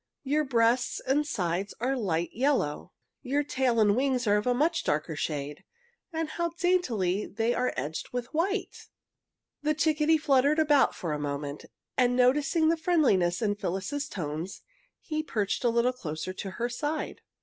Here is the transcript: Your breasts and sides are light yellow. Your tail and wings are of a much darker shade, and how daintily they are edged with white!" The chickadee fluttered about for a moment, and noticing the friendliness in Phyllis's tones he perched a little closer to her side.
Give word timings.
Your 0.23 0.43
breasts 0.43 0.99
and 0.99 1.27
sides 1.27 1.75
are 1.79 1.95
light 1.95 2.33
yellow. 2.33 2.91
Your 3.21 3.43
tail 3.43 3.79
and 3.79 3.95
wings 3.95 4.25
are 4.25 4.35
of 4.37 4.47
a 4.47 4.53
much 4.55 4.83
darker 4.83 5.15
shade, 5.15 5.63
and 6.11 6.27
how 6.27 6.53
daintily 6.57 7.27
they 7.27 7.53
are 7.53 7.71
edged 7.77 8.09
with 8.11 8.33
white!" 8.33 8.87
The 9.61 9.75
chickadee 9.75 10.17
fluttered 10.17 10.57
about 10.57 10.95
for 10.95 11.13
a 11.13 11.19
moment, 11.19 11.65
and 11.97 12.15
noticing 12.15 12.69
the 12.69 12.77
friendliness 12.77 13.43
in 13.43 13.53
Phyllis's 13.53 14.09
tones 14.09 14.63
he 15.01 15.21
perched 15.21 15.63
a 15.63 15.69
little 15.69 15.93
closer 15.93 16.33
to 16.33 16.49
her 16.49 16.67
side. 16.67 17.21